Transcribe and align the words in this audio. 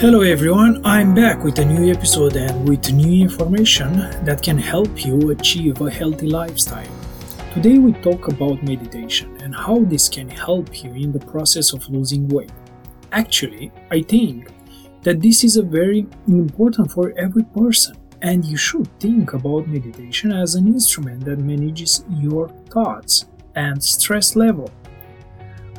Hello 0.00 0.22
everyone, 0.22 0.80
I'm 0.82 1.14
back 1.14 1.44
with 1.44 1.58
a 1.58 1.64
new 1.66 1.92
episode 1.92 2.34
and 2.34 2.66
with 2.66 2.90
new 2.90 3.20
information 3.20 3.98
that 4.24 4.40
can 4.42 4.56
help 4.56 5.04
you 5.04 5.30
achieve 5.30 5.78
a 5.82 5.90
healthy 5.90 6.26
lifestyle. 6.26 6.90
Today 7.52 7.76
we 7.76 7.92
talk 7.92 8.28
about 8.28 8.62
meditation 8.62 9.36
and 9.42 9.54
how 9.54 9.80
this 9.80 10.08
can 10.08 10.26
help 10.26 10.82
you 10.82 10.94
in 10.94 11.12
the 11.12 11.18
process 11.18 11.74
of 11.74 11.86
losing 11.90 12.26
weight. 12.28 12.50
Actually, 13.12 13.70
I 13.90 14.00
think 14.00 14.48
that 15.02 15.20
this 15.20 15.44
is 15.44 15.58
a 15.58 15.62
very 15.62 16.06
important 16.26 16.90
for 16.90 17.12
every 17.18 17.44
person 17.44 17.94
and 18.22 18.42
you 18.42 18.56
should 18.56 18.88
think 19.00 19.34
about 19.34 19.68
meditation 19.68 20.32
as 20.32 20.54
an 20.54 20.66
instrument 20.66 21.26
that 21.26 21.40
manages 21.40 22.06
your 22.08 22.48
thoughts 22.70 23.26
and 23.54 23.84
stress 23.84 24.34
level 24.34 24.70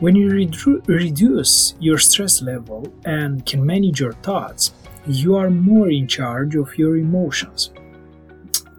when 0.00 0.14
you 0.14 0.28
redu- 0.28 0.86
reduce 0.86 1.74
your 1.80 1.98
stress 1.98 2.40
level 2.40 2.86
and 3.04 3.44
can 3.44 3.64
manage 3.64 4.00
your 4.00 4.12
thoughts, 4.12 4.72
you 5.06 5.34
are 5.34 5.50
more 5.50 5.90
in 5.90 6.06
charge 6.06 6.54
of 6.54 6.76
your 6.78 6.98
emotions. 6.98 7.70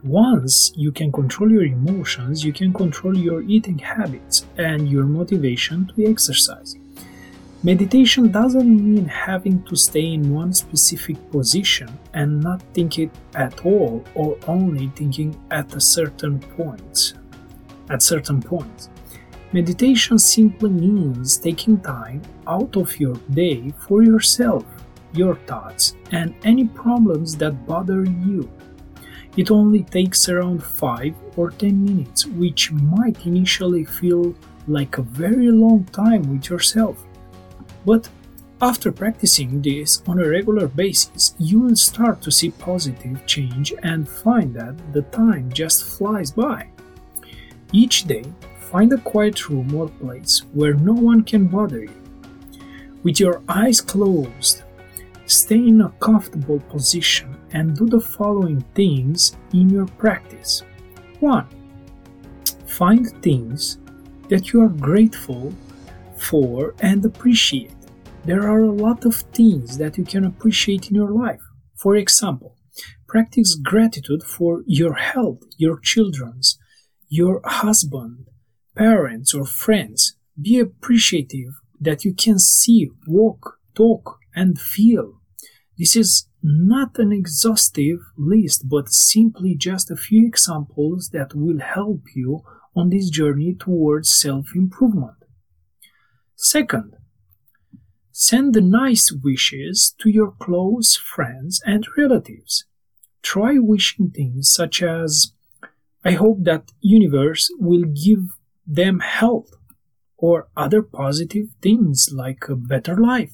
Once 0.03 0.71
you 0.77 0.93
can 0.93 1.11
control 1.11 1.51
your 1.51 1.65
emotions, 1.65 2.45
you 2.45 2.53
can 2.53 2.71
control 2.71 3.17
your 3.17 3.41
eating 3.41 3.77
habits 3.77 4.45
and 4.57 4.89
your 4.89 5.03
motivation 5.03 5.85
to 5.87 6.09
exercise. 6.09 6.77
Meditation 7.63 8.31
doesn't 8.31 8.93
mean 8.93 9.05
having 9.05 9.61
to 9.63 9.75
stay 9.75 10.13
in 10.13 10.33
one 10.33 10.53
specific 10.53 11.17
position 11.31 11.89
and 12.13 12.39
not 12.39 12.61
thinking 12.73 13.11
at 13.35 13.65
all 13.65 14.05
or 14.15 14.37
only 14.47 14.87
thinking 14.95 15.37
at 15.51 15.75
a 15.75 15.81
certain 15.81 16.39
point. 16.39 17.15
At 17.89 18.01
certain 18.01 18.41
points. 18.41 18.89
Meditation 19.51 20.19
simply 20.19 20.69
means 20.69 21.37
taking 21.37 21.79
time 21.79 22.21
out 22.45 22.75
of 22.77 22.99
your 22.99 23.15
day 23.31 23.73
for 23.79 24.03
yourself, 24.03 24.63
your 25.13 25.35
thoughts, 25.47 25.95
and 26.11 26.35
any 26.43 26.67
problems 26.67 27.35
that 27.37 27.65
bother 27.65 28.03
you. 28.03 28.47
It 29.37 29.49
only 29.49 29.83
takes 29.83 30.29
around 30.29 30.63
5 30.63 31.15
or 31.35 31.49
10 31.49 31.83
minutes, 31.83 32.27
which 32.27 32.71
might 32.71 33.25
initially 33.25 33.85
feel 33.85 34.35
like 34.67 34.97
a 34.99 35.03
very 35.03 35.49
long 35.49 35.85
time 35.85 36.31
with 36.31 36.49
yourself. 36.49 37.03
But 37.85 38.07
after 38.61 38.91
practicing 38.91 39.61
this 39.61 40.03
on 40.05 40.19
a 40.19 40.29
regular 40.29 40.67
basis, 40.67 41.33
you 41.39 41.61
will 41.61 41.75
start 41.75 42.21
to 42.21 42.31
see 42.31 42.51
positive 42.51 43.25
change 43.25 43.73
and 43.81 44.07
find 44.07 44.53
that 44.53 44.75
the 44.93 45.03
time 45.03 45.51
just 45.51 45.97
flies 45.97 46.29
by. 46.29 46.67
Each 47.71 48.03
day, 48.03 48.25
Find 48.71 48.93
a 48.93 48.97
quiet 48.99 49.49
room 49.49 49.73
or 49.73 49.89
place 49.89 50.43
where 50.53 50.75
no 50.75 50.93
one 50.93 51.23
can 51.23 51.47
bother 51.47 51.85
you. 51.85 52.03
With 53.01 53.19
your 53.19 53.41
eyes 53.49 53.81
closed, 53.81 54.61
stay 55.25 55.55
in 55.55 55.81
a 55.81 55.89
comfortable 55.99 56.59
position 56.59 57.35
and 57.51 57.75
do 57.75 57.87
the 57.87 57.99
following 57.99 58.61
things 58.75 59.35
in 59.53 59.71
your 59.71 59.87
practice. 59.87 60.61
1. 61.19 61.47
Find 62.67 63.09
things 63.23 63.79
that 64.27 64.53
you 64.53 64.61
are 64.61 64.69
grateful 64.69 65.51
for 66.17 66.75
and 66.79 67.03
appreciate. 67.03 67.73
There 68.25 68.47
are 68.47 68.61
a 68.61 68.71
lot 68.71 69.03
of 69.03 69.15
things 69.15 69.79
that 69.79 69.97
you 69.97 70.05
can 70.05 70.25
appreciate 70.25 70.89
in 70.89 70.95
your 70.95 71.09
life. 71.09 71.41
For 71.75 71.95
example, 71.95 72.55
practice 73.07 73.55
gratitude 73.55 74.21
for 74.21 74.61
your 74.67 74.93
health, 74.93 75.39
your 75.57 75.79
children's, 75.79 76.59
your 77.07 77.41
husband, 77.43 78.27
parents 78.79 79.33
or 79.33 79.45
friends, 79.45 80.15
be 80.41 80.57
appreciative 80.57 81.59
that 81.81 82.05
you 82.05 82.13
can 82.13 82.39
see, 82.39 82.89
walk, 83.05 83.57
talk, 83.75 84.19
and 84.33 84.57
feel. 84.57 85.19
This 85.77 85.97
is 85.97 86.29
not 86.41 86.97
an 86.97 87.11
exhaustive 87.11 87.99
list, 88.17 88.69
but 88.69 88.87
simply 88.87 89.53
just 89.55 89.91
a 89.91 89.97
few 89.97 90.25
examples 90.25 91.09
that 91.09 91.35
will 91.35 91.59
help 91.59 92.03
you 92.15 92.39
on 92.73 92.89
this 92.89 93.09
journey 93.09 93.53
towards 93.53 94.09
self 94.09 94.55
improvement. 94.55 95.17
Second, 96.37 96.95
send 98.13 98.53
the 98.53 98.61
nice 98.61 99.11
wishes 99.11 99.93
to 99.99 100.09
your 100.09 100.31
close 100.31 100.95
friends 100.95 101.61
and 101.65 101.85
relatives. 101.97 102.63
Try 103.21 103.55
wishing 103.57 104.11
things 104.11 104.49
such 104.49 104.81
as 104.81 105.33
I 106.05 106.11
hope 106.11 106.45
that 106.45 106.71
universe 106.79 107.49
will 107.59 107.83
give 107.83 108.38
them 108.69 108.99
health 108.99 109.51
or 110.15 110.47
other 110.55 110.83
positive 110.83 111.47
things 111.61 112.09
like 112.13 112.47
a 112.47 112.55
better 112.55 112.95
life, 112.95 113.33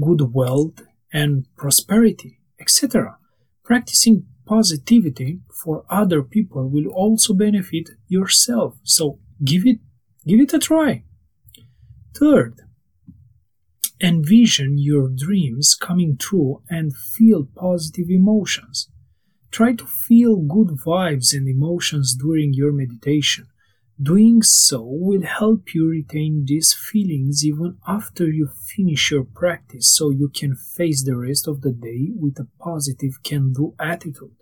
good 0.00 0.34
wealth 0.34 0.82
and 1.12 1.46
prosperity, 1.56 2.40
etc. 2.60 3.16
Practicing 3.62 4.26
positivity 4.44 5.40
for 5.52 5.84
other 5.88 6.22
people 6.22 6.68
will 6.68 6.88
also 6.88 7.32
benefit 7.32 7.90
yourself. 8.08 8.76
So 8.82 9.18
give 9.44 9.66
it 9.66 9.78
give 10.26 10.40
it 10.40 10.52
a 10.52 10.58
try. 10.58 11.04
Third, 12.14 12.62
envision 14.00 14.78
your 14.78 15.08
dreams 15.08 15.76
coming 15.78 16.16
true 16.16 16.62
and 16.68 16.96
feel 16.96 17.46
positive 17.54 18.10
emotions. 18.10 18.88
Try 19.50 19.74
to 19.74 19.86
feel 19.86 20.36
good 20.36 20.78
vibes 20.84 21.32
and 21.32 21.48
emotions 21.48 22.14
during 22.14 22.52
your 22.52 22.72
meditation. 22.72 23.46
Doing 24.00 24.42
so 24.42 24.82
will 24.84 25.22
help 25.22 25.74
you 25.74 25.88
retain 25.88 26.44
these 26.46 26.74
feelings 26.74 27.42
even 27.46 27.78
after 27.88 28.28
you 28.28 28.46
finish 28.46 29.10
your 29.10 29.24
practice 29.24 29.88
so 29.96 30.10
you 30.10 30.28
can 30.28 30.54
face 30.54 31.02
the 31.02 31.16
rest 31.16 31.48
of 31.48 31.62
the 31.62 31.72
day 31.72 32.10
with 32.14 32.38
a 32.38 32.46
positive 32.60 33.22
can 33.22 33.54
do 33.54 33.74
attitude. 33.80 34.36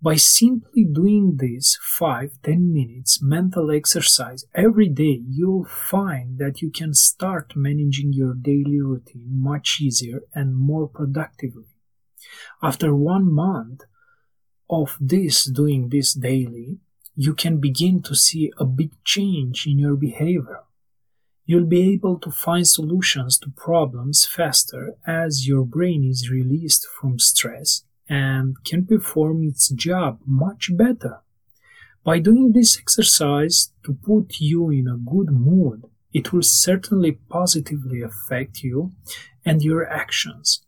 By 0.00 0.16
simply 0.16 0.84
doing 0.84 1.36
this 1.36 1.78
5 1.82 2.38
10 2.42 2.72
minutes 2.72 3.20
mental 3.20 3.70
exercise 3.70 4.46
every 4.54 4.88
day, 4.88 5.20
you'll 5.28 5.66
find 5.66 6.38
that 6.38 6.62
you 6.62 6.70
can 6.70 6.94
start 6.94 7.52
managing 7.56 8.14
your 8.14 8.32
daily 8.32 8.80
routine 8.80 9.26
much 9.28 9.80
easier 9.82 10.22
and 10.34 10.56
more 10.56 10.88
productively. 10.88 11.76
After 12.62 12.94
one 12.94 13.30
month 13.30 13.82
of 14.70 14.96
this 14.98 15.44
doing 15.44 15.90
this 15.90 16.14
daily, 16.14 16.78
you 17.16 17.34
can 17.34 17.58
begin 17.58 18.02
to 18.02 18.14
see 18.14 18.52
a 18.58 18.64
big 18.64 18.92
change 19.02 19.66
in 19.66 19.78
your 19.78 19.96
behavior. 19.96 20.60
You'll 21.46 21.64
be 21.64 21.92
able 21.94 22.18
to 22.18 22.30
find 22.30 22.68
solutions 22.68 23.38
to 23.38 23.50
problems 23.50 24.26
faster 24.26 24.96
as 25.06 25.46
your 25.48 25.64
brain 25.64 26.04
is 26.04 26.30
released 26.30 26.86
from 26.86 27.18
stress 27.18 27.84
and 28.08 28.62
can 28.64 28.84
perform 28.84 29.48
its 29.48 29.70
job 29.70 30.20
much 30.26 30.70
better. 30.76 31.20
By 32.04 32.18
doing 32.18 32.52
this 32.52 32.78
exercise 32.78 33.72
to 33.84 33.94
put 33.94 34.38
you 34.38 34.70
in 34.70 34.86
a 34.86 34.96
good 34.96 35.32
mood, 35.32 35.84
it 36.12 36.32
will 36.32 36.42
certainly 36.42 37.12
positively 37.30 38.02
affect 38.02 38.62
you 38.62 38.92
and 39.44 39.62
your 39.62 39.88
actions. 39.90 40.62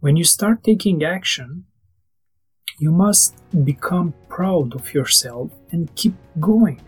When 0.00 0.16
you 0.16 0.24
start 0.24 0.62
taking 0.62 1.02
action, 1.02 1.64
you 2.78 2.90
must 2.90 3.34
become 3.64 4.14
proud 4.28 4.74
of 4.74 4.92
yourself 4.92 5.50
and 5.70 5.94
keep 5.94 6.14
going. 6.40 6.80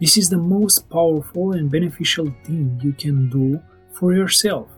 This 0.00 0.16
is 0.16 0.28
the 0.28 0.38
most 0.38 0.88
powerful 0.88 1.52
and 1.52 1.70
beneficial 1.70 2.32
thing 2.44 2.80
you 2.82 2.92
can 2.92 3.28
do 3.28 3.60
for 3.92 4.14
yourself. 4.14 4.68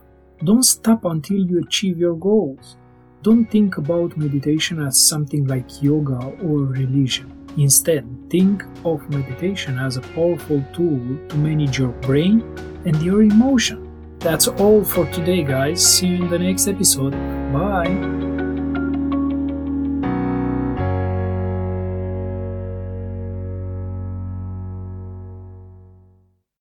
Don't 0.43 0.63
stop 0.63 1.05
until 1.05 1.37
you 1.37 1.59
achieve 1.59 1.97
your 1.97 2.15
goals. 2.15 2.75
Don't 3.21 3.45
think 3.45 3.77
about 3.77 4.17
meditation 4.17 4.85
as 4.85 4.97
something 4.97 5.47
like 5.47 5.81
yoga 5.81 6.19
or 6.43 6.59
religion. 6.59 7.31
Instead, 7.57 8.05
think 8.29 8.63
of 8.83 9.09
meditation 9.09 9.79
as 9.79 9.95
a 9.95 10.01
powerful 10.01 10.61
tool 10.73 10.99
to 11.29 11.37
manage 11.37 11.79
your 11.79 11.93
brain 12.01 12.41
and 12.85 13.01
your 13.01 13.21
emotion. 13.21 13.89
That's 14.19 14.47
all 14.47 14.83
for 14.83 15.05
today, 15.11 15.43
guys. 15.43 15.85
See 15.85 16.07
you 16.07 16.23
in 16.23 16.29
the 16.29 16.39
next 16.39 16.67
episode. 16.67 17.11
Bye. 17.53 18.32